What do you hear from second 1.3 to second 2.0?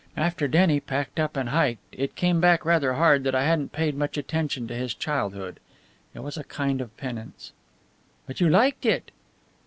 and hiked